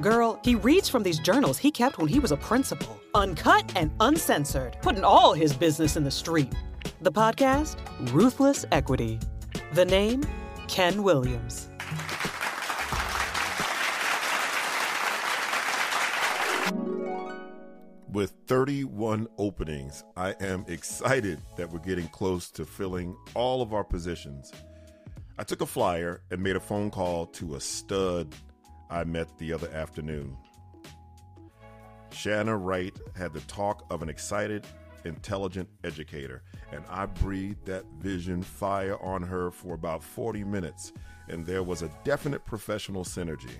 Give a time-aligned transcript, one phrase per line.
[0.00, 3.90] Girl, he reads from these journals he kept when he was a principal, uncut and
[4.00, 6.54] uncensored, putting all his business in the street.
[7.02, 7.76] The podcast,
[8.12, 9.18] Ruthless Equity.
[9.74, 10.22] The name,
[10.68, 11.68] Ken Williams.
[18.10, 23.84] With 31 openings, I am excited that we're getting close to filling all of our
[23.84, 24.50] positions.
[25.38, 28.34] I took a flyer and made a phone call to a stud
[28.90, 30.36] I met the other afternoon.
[32.12, 34.66] Shanna Wright had the talk of an excited,
[35.04, 40.92] intelligent educator, and I breathed that vision fire on her for about 40 minutes,
[41.28, 43.58] and there was a definite professional synergy.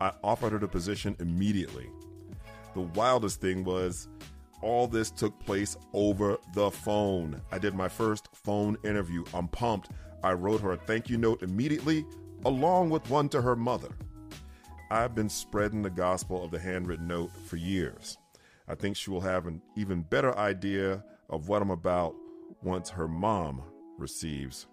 [0.00, 1.88] I offered her the position immediately.
[2.74, 4.08] The wildest thing was
[4.60, 7.40] all this took place over the phone.
[7.52, 9.24] I did my first phone interview.
[9.32, 9.90] I'm pumped.
[10.22, 12.04] I wrote her a thank you note immediately,
[12.44, 13.90] along with one to her mother.
[14.90, 18.16] I've been spreading the gospel of the handwritten note for years.
[18.66, 22.14] I think she will have an even better idea of what I'm about
[22.62, 23.62] once her mom
[23.98, 24.66] receives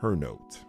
[0.00, 0.60] her note.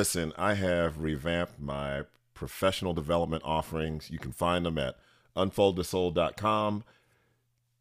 [0.00, 4.10] Listen, I have revamped my professional development offerings.
[4.10, 4.96] You can find them at
[5.36, 6.84] unfoldthesoul.com.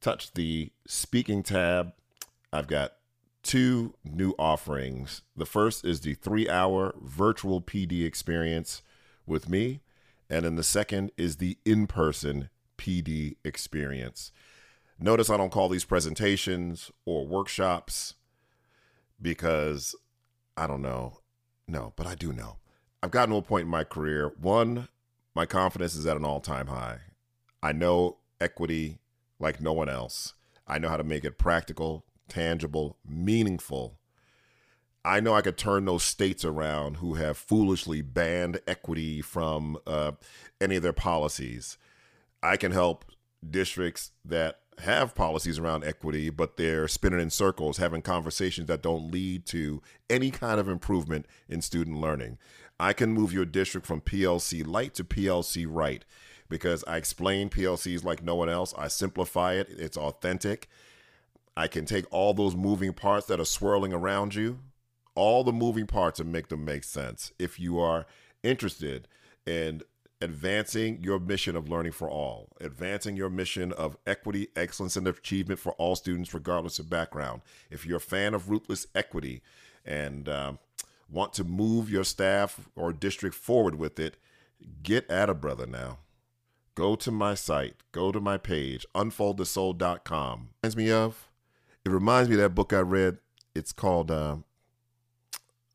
[0.02, 1.94] Touch the speaking tab.
[2.52, 2.96] I've got
[3.42, 5.22] two new offerings.
[5.34, 8.82] The first is the three hour virtual PD experience
[9.26, 9.80] with me,
[10.30, 14.34] and then the second is the in person PD experience.
[15.00, 18.16] Notice I don't call these presentations or workshops
[19.22, 19.96] because
[20.58, 21.20] I don't know.
[21.70, 22.58] No, but I do know.
[23.04, 24.32] I've gotten to a point in my career.
[24.42, 24.88] One,
[25.36, 26.98] my confidence is at an all time high.
[27.62, 28.98] I know equity
[29.40, 30.34] like no one else.
[30.68, 34.00] I know how to make it practical, tangible, meaningful.
[35.06, 40.14] I know I could turn those states around who have foolishly banned equity from uh,
[40.60, 41.78] any of their policies.
[42.42, 43.06] I can help
[43.48, 49.12] districts that have policies around equity, but they're spinning in circles, having conversations that don't
[49.12, 52.38] lead to any kind of improvement in student learning.
[52.80, 56.06] I can move your district from PLC light to PLC right
[56.48, 58.74] because I explain PLCs like no one else.
[58.78, 60.68] I simplify it, it's authentic.
[61.58, 64.60] I can take all those moving parts that are swirling around you,
[65.14, 67.34] all the moving parts, and make them make sense.
[67.38, 68.06] If you are
[68.44, 69.08] interested
[69.46, 69.82] in
[70.22, 75.60] advancing your mission of learning for all, advancing your mission of equity, excellence, and achievement
[75.60, 77.42] for all students, regardless of background.
[77.70, 79.42] If you're a fan of ruthless equity
[79.86, 80.60] and um,
[81.10, 84.18] want to move your staff or district forward with it,
[84.84, 86.00] get at a brother now.
[86.76, 90.50] Go to my site, go to my page, unfoldthesoul.com.
[90.64, 91.30] Reminds me of,
[91.86, 93.18] it reminds me of that book I read.
[93.56, 94.38] It's called, uh,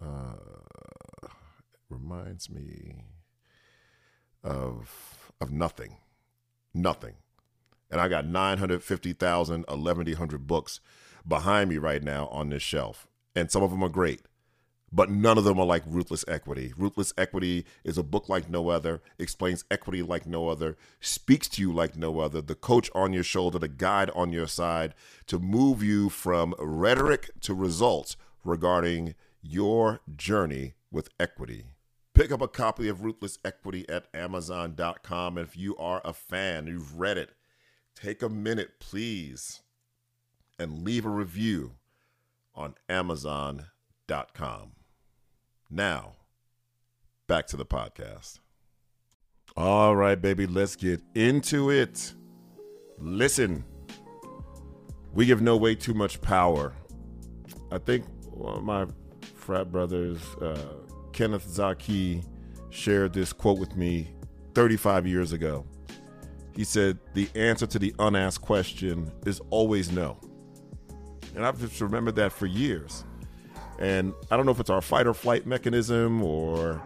[0.03, 0.34] uh,
[1.91, 3.05] reminds me
[4.44, 5.97] of of nothing,
[6.72, 7.15] nothing.
[7.91, 10.81] And I got 950,000, 1100 books
[11.27, 13.06] behind me right now on this shelf.
[13.34, 14.22] And some of them are great,
[14.93, 16.72] but none of them are like Ruthless Equity.
[16.77, 21.62] Ruthless Equity is a book like no other, explains equity like no other, speaks to
[21.62, 24.94] you like no other, the coach on your shoulder, the guide on your side
[25.26, 31.74] to move you from rhetoric to results regarding your journey with equity.
[32.15, 35.37] Pick up a copy of Ruthless Equity at Amazon.com.
[35.37, 37.31] If you are a fan, you've read it,
[37.97, 39.63] take a minute, please,
[40.57, 41.73] and leave a review
[42.55, 44.73] on Amazon.com.
[45.69, 46.12] Now,
[47.27, 48.38] back to the podcast.
[49.56, 52.15] All right, baby, let's get into it.
[52.99, 53.65] Listen,
[55.12, 56.75] we give no way too much power.
[57.73, 58.05] I think
[58.62, 58.87] my
[59.35, 60.84] frat brothers, uh,
[61.14, 62.22] Kenneth Zaki
[62.70, 64.11] shared this quote with me
[64.55, 65.64] 35 years ago.
[66.55, 70.19] He said, The answer to the unasked question is always no.
[71.34, 73.05] And I've just remembered that for years.
[73.78, 76.82] And I don't know if it's our fight or flight mechanism or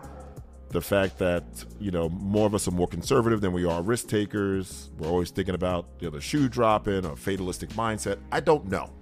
[0.70, 1.44] the fact that
[1.80, 4.90] you know more of us are more conservative than we are risk takers.
[4.98, 8.18] We're always thinking about you know, the shoe dropping or fatalistic mindset.
[8.32, 8.92] I don't know,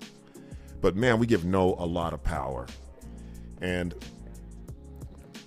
[0.80, 2.66] but man, we give no a lot of power,
[3.60, 3.94] and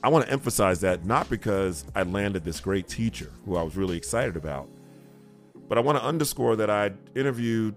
[0.02, 3.76] I want to emphasize that not because I landed this great teacher who I was
[3.76, 4.70] really excited about,
[5.68, 7.76] but I want to underscore that I interviewed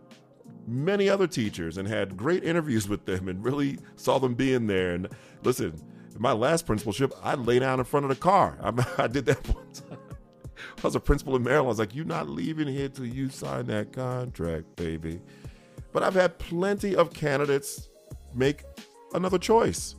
[0.66, 4.94] many other teachers and had great interviews with them and really saw them being there.
[4.94, 5.08] And
[5.42, 5.72] listen,
[6.14, 8.56] in my last principalship, I'd lay down in front of the car.
[8.62, 9.98] I, I did that one time.
[10.78, 11.66] I was a principal in Maryland.
[11.66, 15.20] I was like, you're not leaving here till you sign that contract, baby.
[15.92, 17.88] But I've had plenty of candidates
[18.34, 18.62] make
[19.12, 19.96] another choice.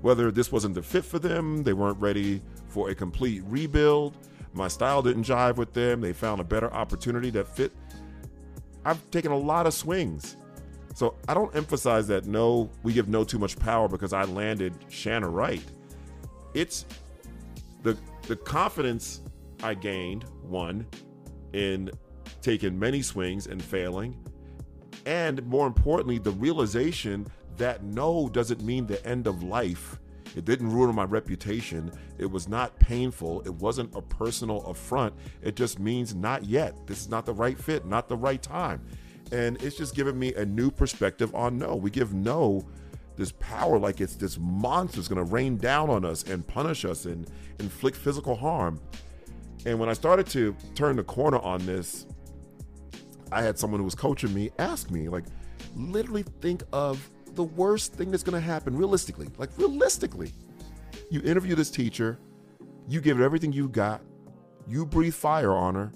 [0.00, 4.16] Whether this wasn't the fit for them, they weren't ready for a complete rebuild,
[4.52, 7.72] my style didn't jive with them, they found a better opportunity that fit.
[8.84, 10.36] I've taken a lot of swings.
[10.94, 14.74] So I don't emphasize that no, we give no too much power because I landed
[14.88, 15.62] Shanna Wright.
[16.54, 16.86] It's
[17.82, 17.96] the
[18.26, 19.22] the confidence
[19.62, 20.86] I gained, one,
[21.52, 21.90] in
[22.42, 24.16] taking many swings and failing.
[25.06, 27.26] And more importantly, the realization
[27.58, 29.98] that no doesn't mean the end of life.
[30.36, 31.90] It didn't ruin my reputation.
[32.18, 33.42] It was not painful.
[33.42, 35.14] It wasn't a personal affront.
[35.42, 36.86] It just means not yet.
[36.86, 38.80] This is not the right fit, not the right time.
[39.32, 41.76] And it's just given me a new perspective on no.
[41.76, 42.66] We give no
[43.16, 46.84] this power like it's this monster that's going to rain down on us and punish
[46.84, 47.28] us and
[47.58, 48.80] inflict physical harm.
[49.66, 52.06] And when I started to turn the corner on this,
[53.32, 55.24] I had someone who was coaching me ask me, like,
[55.74, 59.28] literally think of the worst thing that's going to happen realistically.
[59.38, 60.32] Like, realistically,
[61.10, 62.18] you interview this teacher,
[62.88, 64.02] you give it everything you got,
[64.66, 65.92] you breathe fire on her,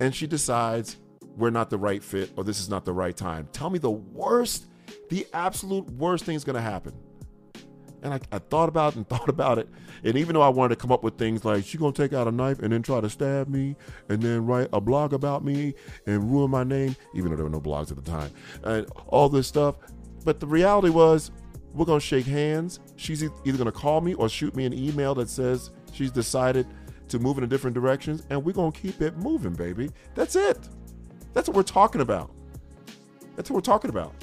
[0.00, 0.96] and she decides
[1.36, 3.48] we're not the right fit or this is not the right time.
[3.52, 4.66] Tell me the worst,
[5.10, 6.94] the absolute worst thing is going to happen.
[8.02, 9.68] And I, I, thought about it and thought about it.
[10.04, 12.28] And even though I wanted to come up with things like she's gonna take out
[12.28, 13.74] a knife and then try to stab me
[14.08, 15.74] and then write a blog about me
[16.06, 18.30] and ruin my name, even though there were no blogs at the time,
[18.62, 19.76] and all this stuff.
[20.26, 21.30] But the reality was,
[21.72, 22.80] we're gonna shake hands.
[22.96, 26.66] She's either gonna call me or shoot me an email that says she's decided
[27.08, 29.88] to move in a different direction, and we're gonna keep it moving, baby.
[30.16, 30.68] That's it.
[31.32, 32.32] That's what we're talking about.
[33.36, 34.14] That's what we're talking about.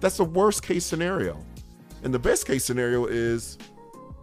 [0.00, 1.38] That's the worst case scenario.
[2.02, 3.56] And the best case scenario is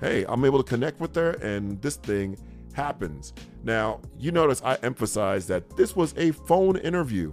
[0.01, 2.37] hey, I'm able to connect with her and this thing
[2.73, 3.33] happens.
[3.63, 7.31] Now, you notice I emphasize that this was a phone interview.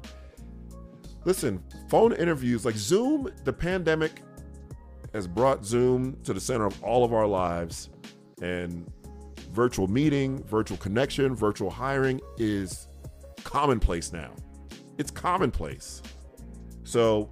[1.26, 4.22] Listen, phone interviews like Zoom, the pandemic
[5.12, 7.90] has brought Zoom to the center of all of our lives.
[8.40, 8.88] And
[9.50, 12.86] virtual meeting, virtual connection, virtual hiring is
[13.42, 14.30] commonplace now.
[14.98, 16.00] It's commonplace.
[16.84, 17.28] So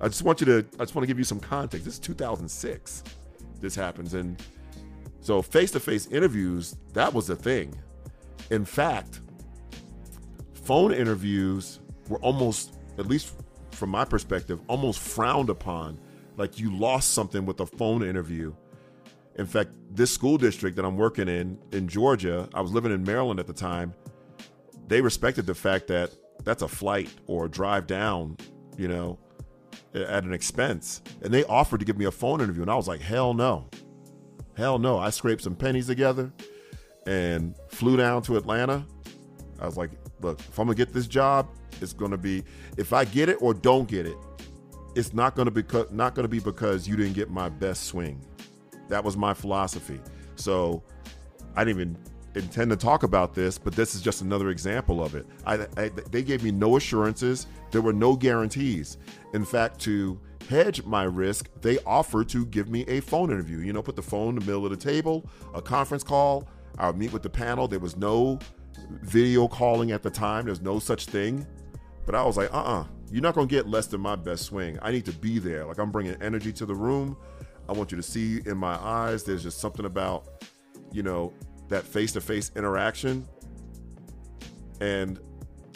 [0.00, 1.84] I just want you to, I just want to give you some context.
[1.84, 3.02] This is 2006.
[3.60, 4.14] This happens.
[4.14, 4.40] And
[5.20, 7.74] so face to face interviews, that was the thing.
[8.50, 9.20] In fact,
[10.52, 13.34] phone interviews were almost, at least
[13.70, 15.98] from my perspective, almost frowned upon.
[16.36, 18.54] Like you lost something with a phone interview.
[19.36, 23.02] In fact, this school district that I'm working in, in Georgia, I was living in
[23.02, 23.94] Maryland at the time,
[24.86, 26.10] they respected the fact that
[26.44, 28.36] that's a flight or a drive down,
[28.76, 29.18] you know,
[29.94, 31.02] at an expense.
[31.22, 32.62] And they offered to give me a phone interview.
[32.62, 33.68] And I was like, hell no.
[34.56, 34.98] Hell no.
[34.98, 36.32] I scraped some pennies together
[37.06, 38.84] and flew down to Atlanta.
[39.58, 39.90] I was like,
[40.24, 41.48] look, if I'm to get this job,
[41.80, 42.42] it's to be,
[42.76, 44.16] if I get it or don't get it,
[44.94, 48.24] it's not to be not to be because you didn't get my best swing.
[48.88, 50.00] That was my philosophy.
[50.36, 50.82] So
[51.56, 51.98] I didn't even
[52.34, 55.26] intend to talk about this, but this is just another example of it.
[55.46, 57.46] I, I, they gave me no assurances.
[57.70, 58.98] There were no guarantees.
[59.32, 63.58] In fact, to hedge my risk, they offered to give me a phone interview.
[63.58, 66.48] You know, put the phone in the middle of the table, a conference call.
[66.78, 67.68] I would meet with the panel.
[67.68, 68.38] There was no
[68.88, 70.46] video calling at the time.
[70.46, 71.46] There's no such thing.
[72.06, 74.00] But I was like, uh uh-uh, uh, you are not going to get less than
[74.00, 74.78] my best swing.
[74.82, 75.64] I need to be there.
[75.64, 77.16] Like I'm bringing energy to the room.
[77.68, 79.24] I want you to see in my eyes.
[79.24, 80.44] There's just something about,
[80.92, 81.32] you know,
[81.68, 83.26] that face to face interaction.
[84.80, 85.18] And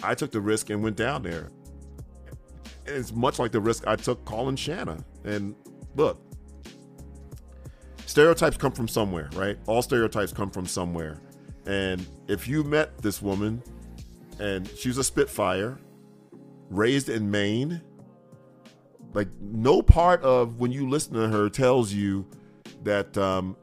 [0.03, 1.51] I took the risk and went down there.
[2.87, 5.05] It's much like the risk I took calling Shanna.
[5.25, 5.55] And
[5.97, 6.21] look,
[8.07, 9.59] stereotypes come from somewhere, right?
[9.67, 11.21] All stereotypes come from somewhere.
[11.69, 13.63] And if you met this woman
[14.41, 15.79] and she's a Spitfire,
[16.71, 17.83] raised in Maine,
[19.13, 22.27] like no part of when you listen to her tells you
[22.85, 23.55] that um,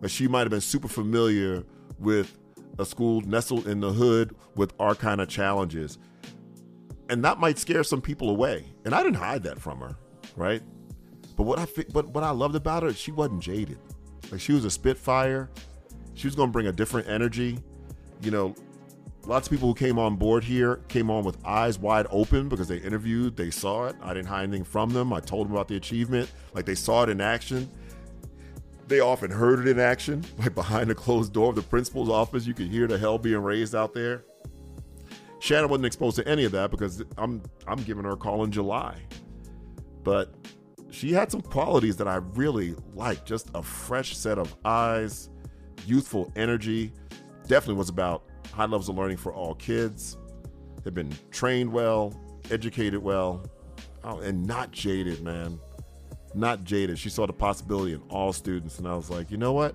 [0.00, 1.64] but she might have been super familiar
[1.98, 2.38] with
[2.78, 5.98] a school nestled in the hood with our kind of challenges.
[7.08, 8.66] And that might scare some people away.
[8.84, 9.96] And I didn't hide that from her,
[10.36, 10.62] right?
[11.36, 13.78] But what I but what I loved about her, she wasn't jaded.
[14.30, 15.50] Like she was a spitfire.
[16.16, 17.58] She was going to bring a different energy.
[18.22, 18.54] You know,
[19.26, 22.68] lots of people who came on board here came on with eyes wide open because
[22.68, 23.96] they interviewed, they saw it.
[24.02, 25.12] I didn't hide anything from them.
[25.12, 27.70] I told them about the achievement, like they saw it in action.
[28.88, 32.46] They often heard it in action, like behind the closed door of the principal's office.
[32.46, 34.24] You could hear the hell being raised out there.
[35.38, 38.50] Shannon wasn't exposed to any of that because I'm I'm giving her a call in
[38.50, 38.96] July.
[40.02, 40.32] But
[40.90, 43.26] she had some qualities that I really liked.
[43.26, 45.28] Just a fresh set of eyes,
[45.84, 46.92] youthful energy.
[47.46, 50.16] Definitely was about high levels of learning for all kids.
[50.82, 52.18] They've been trained well,
[52.50, 53.44] educated well,
[54.04, 55.58] oh, and not jaded, man.
[56.34, 56.98] Not jaded.
[56.98, 58.78] She saw the possibility in all students.
[58.78, 59.74] And I was like, you know what?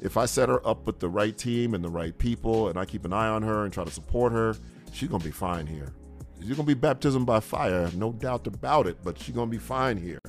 [0.00, 2.84] If I set her up with the right team and the right people, and I
[2.84, 4.56] keep an eye on her and try to support her,
[4.92, 5.92] she's to be fine here.
[6.40, 9.96] She's to be baptism by fire, no doubt about it, but she's to be fine
[9.96, 10.20] here.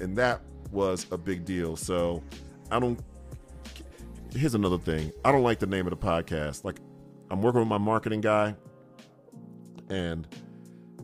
[0.00, 0.40] And that
[0.70, 1.76] was a big deal.
[1.76, 2.22] So
[2.70, 2.98] I don't.
[4.36, 5.12] Here's another thing.
[5.24, 6.64] I don't like the name of the podcast.
[6.64, 6.78] Like,
[7.30, 8.56] I'm working with my marketing guy,
[9.88, 10.26] and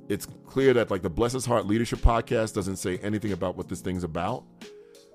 [0.08, 3.80] it's clear that like the Bless Heart Leadership Podcast doesn't say anything about what this
[3.80, 4.42] thing's about.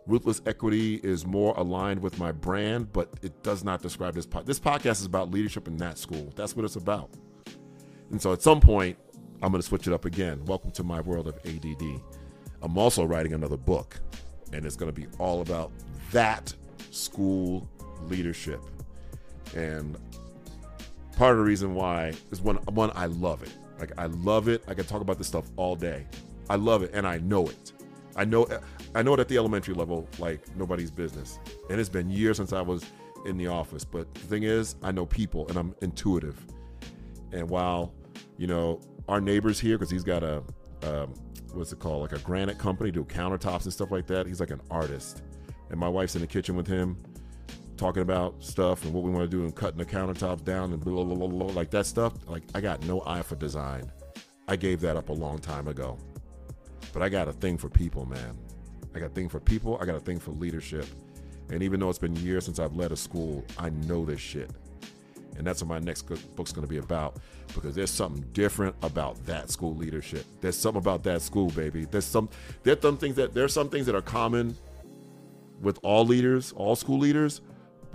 [0.07, 4.45] Ruthless Equity is more aligned with my brand, but it does not describe this pod.
[4.45, 6.31] This podcast is about leadership in that school.
[6.37, 7.09] That's what it's about.
[8.11, 8.97] And so at some point,
[9.41, 10.45] I'm going to switch it up again.
[10.45, 12.01] Welcome to my world of ADD.
[12.61, 13.99] I'm also writing another book,
[14.53, 15.73] and it's going to be all about
[16.13, 16.53] that
[16.91, 17.67] school
[18.03, 18.61] leadership.
[19.55, 19.97] And
[21.17, 23.51] part of the reason why is one, one I love it.
[23.79, 24.63] Like I love it.
[24.67, 26.05] I can talk about this stuff all day.
[26.49, 27.73] I love it, and I know it.
[28.15, 28.47] I know
[28.93, 31.39] I know it at the elementary level like nobody's business.
[31.69, 32.85] And it's been years since I was
[33.25, 33.83] in the office.
[33.83, 36.39] But the thing is, I know people, and I'm intuitive.
[37.31, 37.93] And while
[38.37, 40.43] you know our neighbors here, because he's got a
[40.83, 41.13] um,
[41.53, 44.27] what's it called, like a granite company, do countertops and stuff like that.
[44.27, 45.23] He's like an artist,
[45.69, 46.97] and my wife's in the kitchen with him,
[47.77, 50.83] talking about stuff and what we want to do and cutting the countertops down and
[50.83, 52.13] blah, blah, blah, blah, like that stuff.
[52.27, 53.91] Like I got no eye for design.
[54.47, 55.97] I gave that up a long time ago.
[56.93, 58.37] But I got a thing for people, man.
[58.95, 59.77] I got a thing for people.
[59.81, 60.85] I got a thing for leadership.
[61.49, 64.49] And even though it's been years since I've led a school, I know this shit.
[65.37, 66.03] And that's what my next
[66.35, 67.17] book's going to be about
[67.53, 70.25] because there's something different about that school leadership.
[70.39, 71.85] There's something about that school, baby.
[71.85, 72.29] There's some
[72.63, 74.55] there's some things that there's some things that are common
[75.61, 77.41] with all leaders, all school leaders,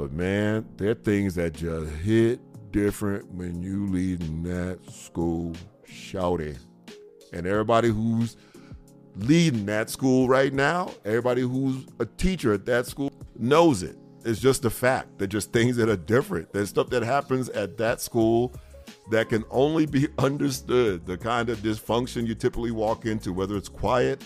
[0.01, 2.41] but man, there are things that just hit
[2.73, 5.55] different when you leading that school
[5.85, 6.57] shouting.
[7.35, 8.39] And everybody who's
[9.17, 13.99] leading that school right now, everybody who's a teacher at that school knows it.
[14.25, 15.19] It's just a fact.
[15.19, 16.51] They're just things that are different.
[16.55, 18.55] There's stuff that happens at that school
[19.11, 21.05] that can only be understood.
[21.05, 24.23] The kind of dysfunction you typically walk into, whether it's quiet,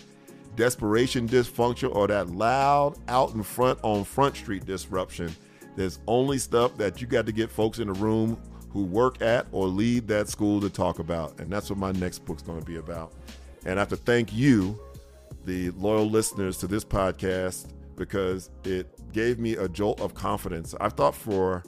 [0.55, 5.35] desperation dysfunction, or that loud out in front on Front Street disruption.
[5.77, 8.41] There's only stuff that you got to get folks in the room
[8.71, 11.39] who work at or lead that school to talk about.
[11.41, 13.13] And that's what my next book's going to be about.
[13.65, 14.79] And I have to thank you,
[15.45, 20.75] the loyal listeners to this podcast, because it gave me a jolt of confidence.
[20.81, 21.63] I've thought for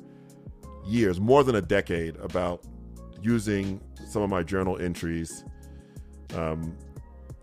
[0.84, 2.64] years, more than a decade, about
[3.22, 5.44] using some of my journal entries
[6.34, 6.76] um,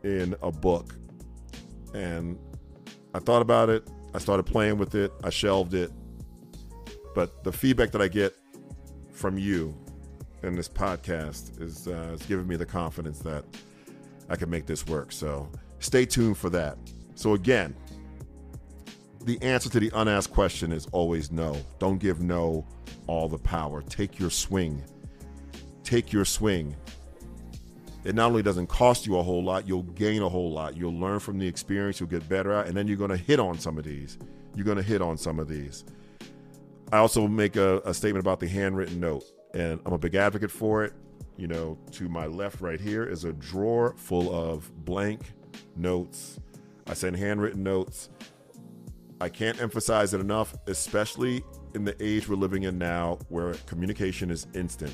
[0.04, 0.96] in a book.
[1.94, 2.38] And
[3.14, 3.88] I thought about it.
[4.14, 5.12] I started playing with it.
[5.24, 5.92] I shelved it.
[7.14, 8.36] But the feedback that I get
[9.12, 9.78] from you
[10.42, 13.46] in this podcast is, uh, giving me the confidence that
[14.30, 15.12] I can make this work.
[15.12, 16.78] So stay tuned for that.
[17.16, 17.76] So, again,
[19.24, 21.56] the answer to the unasked question is always no.
[21.80, 22.66] Don't give no
[23.08, 23.82] all the power.
[23.82, 24.84] Take your swing.
[25.84, 26.76] Take your swing.
[28.04, 30.76] It not only doesn't cost you a whole lot, you'll gain a whole lot.
[30.76, 33.40] You'll learn from the experience, you'll get better at, and then you're going to hit
[33.40, 34.18] on some of these.
[34.56, 35.86] You're going to hit on some of these.
[36.92, 39.24] I also make a, a statement about the handwritten note,
[39.54, 40.94] and I'm a big advocate for it.
[41.38, 45.22] You know, to my left, right here, is a drawer full of blank
[45.76, 46.40] notes.
[46.86, 48.10] I send handwritten notes.
[49.20, 54.30] I can't emphasize it enough, especially in the age we're living in now where communication
[54.30, 54.94] is instant.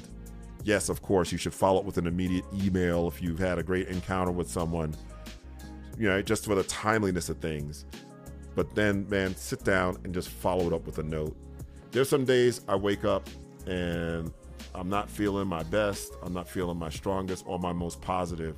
[0.63, 3.63] Yes, of course, you should follow up with an immediate email if you've had a
[3.63, 4.93] great encounter with someone,
[5.97, 7.85] you know, just for the timeliness of things.
[8.55, 11.35] But then, man, sit down and just follow it up with a note.
[11.91, 13.27] There's some days I wake up
[13.65, 14.31] and
[14.75, 18.55] I'm not feeling my best, I'm not feeling my strongest or my most positive.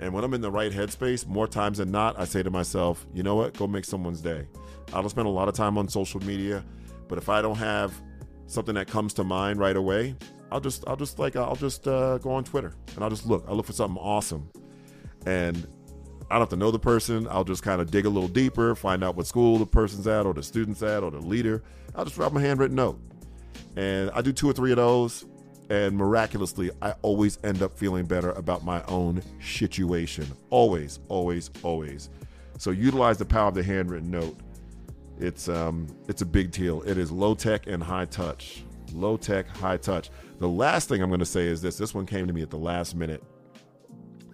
[0.00, 3.06] And when I'm in the right headspace, more times than not, I say to myself,
[3.14, 4.48] you know what, go make someone's day.
[4.88, 6.64] I don't spend a lot of time on social media,
[7.08, 7.94] but if I don't have
[8.46, 10.16] something that comes to mind right away,
[10.50, 13.44] I'll just, I'll just like, I'll just uh, go on Twitter and I'll just look.
[13.48, 14.50] I look for something awesome,
[15.24, 15.66] and
[16.32, 17.28] I don't have to know the person.
[17.30, 20.24] I'll just kind of dig a little deeper, find out what school the person's at,
[20.24, 21.62] or the student's at, or the leader.
[21.94, 22.98] I'll just write my handwritten note.
[23.76, 25.26] And I do two or three of those.
[25.68, 30.26] And miraculously, I always end up feeling better about my own situation.
[30.48, 32.08] Always, always, always.
[32.56, 34.38] So utilize the power of the handwritten note.
[35.18, 36.80] It's um, it's a big deal.
[36.82, 38.64] It is low tech and high touch.
[38.94, 40.10] Low tech, high touch.
[40.38, 41.76] The last thing I'm going to say is this.
[41.76, 43.22] This one came to me at the last minute,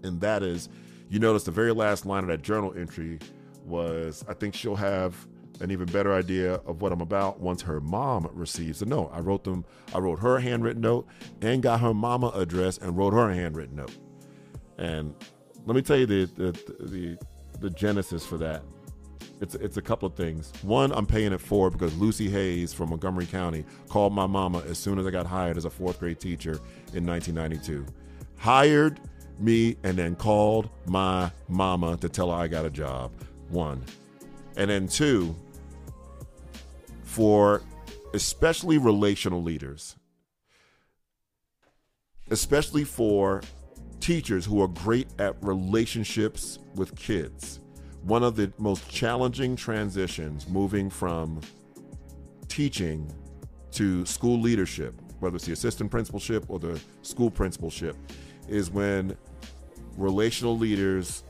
[0.05, 0.69] and that is,
[1.09, 3.19] you notice the very last line of that journal entry
[3.65, 5.15] was, I think she'll have
[5.61, 9.11] an even better idea of what I'm about once her mom receives the note.
[9.13, 11.07] I wrote them, I wrote her a handwritten note
[11.43, 13.97] and got her mama address and wrote her a handwritten note.
[14.79, 15.15] And
[15.67, 16.53] let me tell you the the
[16.85, 17.19] the,
[17.61, 18.63] the genesis for that.
[19.41, 20.53] It's it's a couple of things.
[20.63, 24.79] One, I'm paying it forward because Lucy Hayes from Montgomery County called my mama as
[24.79, 26.61] soon as I got hired as a fourth grade teacher
[26.95, 27.85] in 1992.
[28.37, 29.01] Hired
[29.41, 33.13] me and then called my mama to tell her I got a job.
[33.49, 33.85] One.
[34.57, 35.35] And then two,
[37.05, 37.63] for
[38.15, 39.97] especially relational leaders,
[42.31, 43.43] especially for
[44.01, 47.61] teachers who are great at relationships with kids.
[48.03, 51.41] One of the most challenging transitions moving from
[52.49, 53.13] teaching
[53.73, 57.97] to school leadership, whether it's the assistant principalship or the school principalship,
[58.49, 59.17] is when
[59.99, 61.25] relational leaders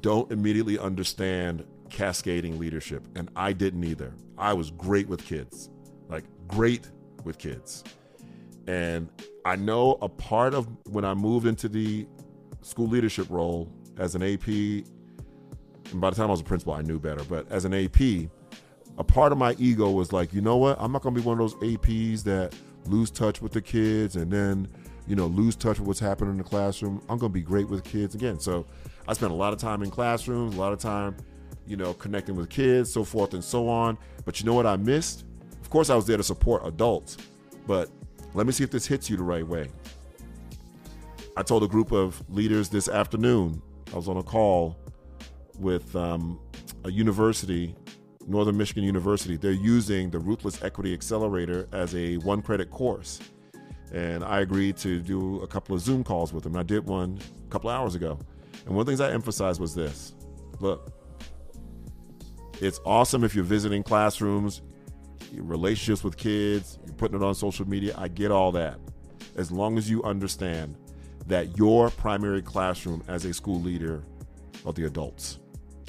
[0.00, 3.06] don't immediately understand cascading leadership.
[3.16, 4.14] And I didn't either.
[4.38, 5.70] I was great with kids,
[6.08, 6.90] like great
[7.24, 7.84] with kids.
[8.66, 9.08] And
[9.44, 12.06] I know a part of when I moved into the
[12.62, 16.82] school leadership role as an AP, and by the time I was a principal, I
[16.82, 18.30] knew better, but as an AP,
[18.96, 20.76] a part of my ego was like, you know what?
[20.80, 22.54] I'm not going to be one of those APs that
[22.86, 24.68] lose touch with the kids and then,
[25.06, 27.00] you know, lose touch with what's happening in the classroom.
[27.08, 28.38] I'm going to be great with kids again.
[28.40, 28.66] So
[29.06, 31.16] I spent a lot of time in classrooms, a lot of time
[31.66, 33.98] you know, connecting with kids, so forth and so on.
[34.24, 35.24] But you know what I missed?
[35.60, 37.16] Of course, I was there to support adults,
[37.66, 37.90] but
[38.34, 39.68] let me see if this hits you the right way.
[41.36, 43.60] I told a group of leaders this afternoon,
[43.92, 44.76] I was on a call
[45.58, 46.38] with um,
[46.84, 47.74] a university,
[48.26, 49.36] Northern Michigan University.
[49.36, 53.20] They're using the Ruthless Equity Accelerator as a one credit course.
[53.92, 56.56] And I agreed to do a couple of Zoom calls with them.
[56.56, 58.18] I did one a couple hours ago.
[58.66, 60.14] And one of the things I emphasized was this
[60.60, 60.92] look,
[62.60, 64.62] it's awesome if you're visiting classrooms,
[65.32, 67.94] relationships with kids, you're putting it on social media.
[67.98, 68.78] I get all that.
[69.36, 70.76] As long as you understand
[71.26, 74.04] that your primary classroom as a school leader
[74.64, 75.40] are the adults.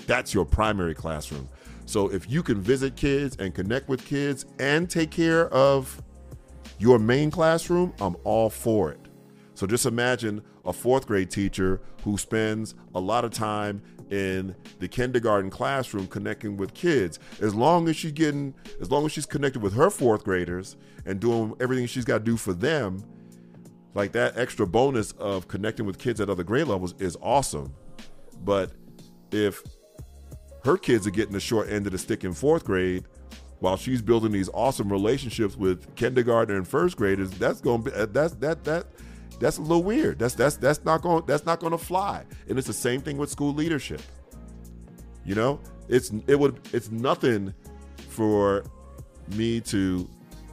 [0.07, 1.49] That's your primary classroom.
[1.85, 6.01] So if you can visit kids and connect with kids and take care of
[6.79, 8.99] your main classroom, I'm all for it.
[9.53, 14.87] So just imagine a fourth grade teacher who spends a lot of time in the
[14.87, 17.19] kindergarten classroom connecting with kids.
[17.41, 20.75] As long as she's getting, as long as she's connected with her fourth graders
[21.05, 23.03] and doing everything she's got to do for them,
[23.93, 27.73] like that extra bonus of connecting with kids at other grade levels is awesome.
[28.43, 28.71] But
[29.31, 29.63] if
[30.65, 33.05] her kids are getting the short end of the stick in fourth grade,
[33.65, 37.97] while she's building these awesome relationships with kindergarten and first graders, that's going to be
[37.97, 38.85] uh, that's that that
[39.39, 40.19] that's a little weird.
[40.19, 42.25] That's that's that's not going that's not going to fly.
[42.47, 44.03] And it's the same thing with school leadership.
[45.25, 47.55] You know, it's it would it's nothing
[48.07, 48.63] for
[49.29, 50.07] me to,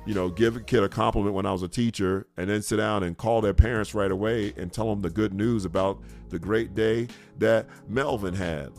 [0.06, 2.78] you know, give a kid a compliment when I was a teacher and then sit
[2.78, 6.38] down and call their parents right away and tell them the good news about the
[6.38, 7.08] great day
[7.40, 8.70] that Melvin had.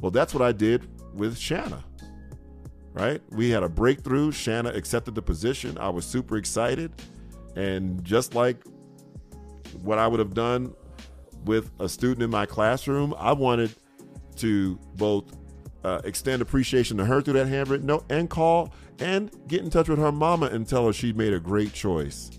[0.00, 1.84] Well, that's what I did with Shanna.
[2.92, 3.20] Right?
[3.30, 4.32] We had a breakthrough.
[4.32, 5.78] Shanna accepted the position.
[5.78, 6.92] I was super excited.
[7.54, 8.64] And just like
[9.82, 10.74] what I would have done
[11.44, 13.74] with a student in my classroom, I wanted
[14.36, 15.36] to both
[15.84, 19.88] uh, extend appreciation to her through that handwritten note and call and get in touch
[19.88, 22.30] with her mama and tell her she made a great choice.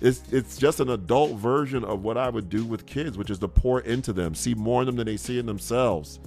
[0.00, 3.38] It's it's just an adult version of what I would do with kids, which is
[3.40, 6.20] to pour into them, see more in them than they see in themselves.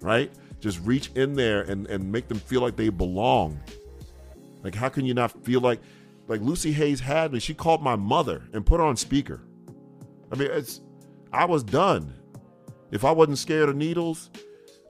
[0.00, 0.30] Right?
[0.60, 3.60] Just reach in there and, and make them feel like they belong.
[4.62, 5.80] Like how can you not feel like
[6.28, 7.40] like Lucy Hayes had me?
[7.40, 9.42] She called my mother and put on speaker.
[10.30, 10.80] I mean, it's
[11.32, 12.14] I was done.
[12.90, 14.30] If I wasn't scared of needles,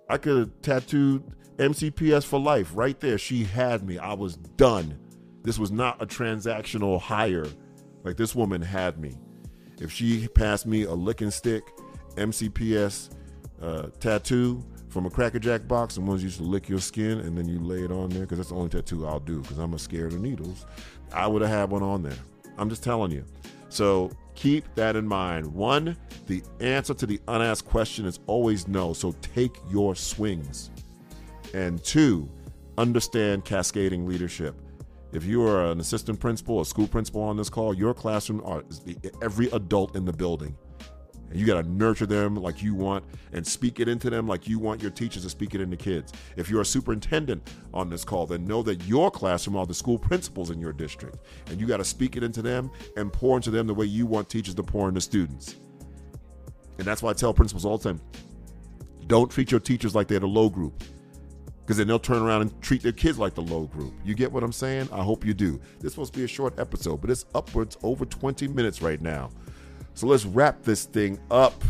[0.09, 1.23] I could have tattooed
[1.59, 3.19] MCPS for life right there.
[3.19, 3.99] She had me.
[3.99, 4.99] I was done.
[5.43, 7.47] This was not a transactional hire.
[8.03, 9.19] Like this woman had me.
[9.81, 11.63] If she passed me a licking stick
[12.17, 13.11] MCPS
[13.63, 17.20] uh, tattoo from a Cracker Jack box, and ones you used to lick your skin
[17.20, 19.59] and then you lay it on there, because that's the only tattoo I'll do, because
[19.59, 20.66] I'm a scared of needles.
[21.12, 22.18] I would have had one on there.
[22.59, 23.24] I'm just telling you.
[23.68, 25.46] So keep that in mind.
[25.46, 28.92] One, the answer to the unasked question is always no.
[28.92, 30.70] So take your swings.
[31.55, 32.29] And two,
[32.76, 34.55] understand cascading leadership.
[35.12, 38.62] If you are an assistant principal, a school principal on this call, your classroom are
[39.22, 40.57] every adult in the building.
[41.31, 44.49] And you got to nurture them like you want and speak it into them like
[44.49, 46.12] you want your teachers to speak it into kids.
[46.37, 49.99] If you're a superintendent on this call, then know that your classroom are the school
[49.99, 51.19] principals in your district.
[51.47, 54.07] And you got to speak it into them and pour into them the way you
[54.07, 55.55] want teachers to pour into students.
[56.79, 58.01] And that's why I tell principals all the time
[59.07, 60.85] don't treat your teachers like they're the low group
[61.71, 63.93] because then they'll turn around and treat their kids like the low group.
[64.05, 64.88] You get what I'm saying?
[64.90, 65.61] I hope you do.
[65.79, 69.01] This is supposed to be a short episode, but it's upwards over 20 minutes right
[69.01, 69.31] now.
[69.94, 71.62] So let's wrap this thing up.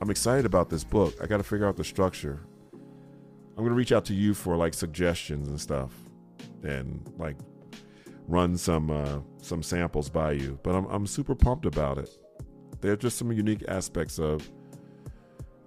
[0.00, 1.14] I'm excited about this book.
[1.22, 2.40] I got to figure out the structure.
[2.72, 5.92] I'm going to reach out to you for like suggestions and stuff
[6.62, 7.36] and like
[8.26, 10.58] run some uh, some samples by you.
[10.62, 12.10] But I'm I'm super pumped about it.
[12.80, 14.50] There are just some unique aspects of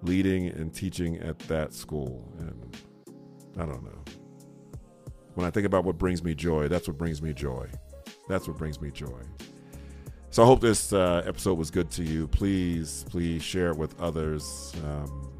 [0.02, 2.76] leading and teaching at that school and
[3.58, 4.04] I don't know.
[5.34, 7.68] When I think about what brings me joy, that's what brings me joy.
[8.28, 9.22] That's what brings me joy.
[10.36, 12.28] So I hope this uh, episode was good to you.
[12.28, 14.70] Please, please share it with others.
[14.84, 15.32] Um,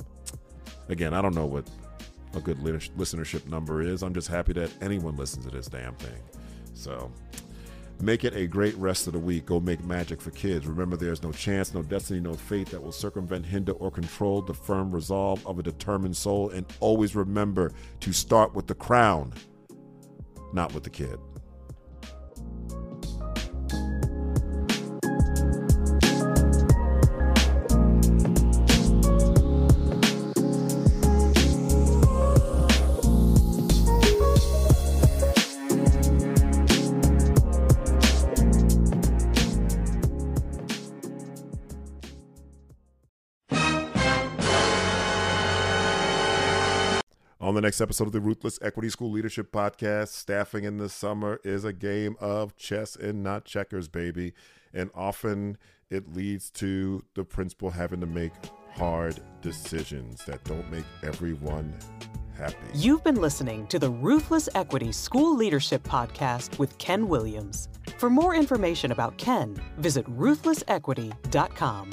[0.89, 1.69] again, I don't know what
[2.33, 4.03] a good listenership number is.
[4.03, 6.19] I'm just happy that anyone listens to this damn thing.
[6.73, 7.13] So
[8.01, 9.45] make it a great rest of the week.
[9.45, 10.67] Go make magic for kids.
[10.67, 14.55] Remember, there's no chance, no destiny, no fate that will circumvent, hinder, or control the
[14.55, 16.49] firm resolve of a determined soul.
[16.49, 19.35] And always remember to start with the crown,
[20.55, 21.19] not with the kid.
[47.55, 50.09] The next episode of the Ruthless Equity School Leadership Podcast.
[50.09, 54.33] Staffing in the summer is a game of chess and not checkers, baby.
[54.75, 55.57] And often
[55.91, 58.33] it leads to the principal having to make
[58.75, 61.75] hard decisions that don't make everyone
[62.37, 62.57] happy.
[62.75, 67.69] You've been listening to the Ruthless Equity School Leadership Podcast with Ken Williams.
[67.99, 71.91] For more information about Ken, visit ruthlessequity.com.